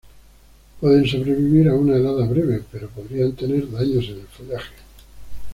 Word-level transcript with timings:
Pueden 0.79 1.05
sobrevivir 1.07 1.69
a 1.69 1.75
una 1.75 1.95
helada 1.95 2.25
breve, 2.25 2.63
pero 2.71 2.89
podrían 2.89 3.33
tener 3.35 3.69
daños 3.69 4.05
en 4.05 4.15
el 4.21 4.27
follaje. 4.35 4.73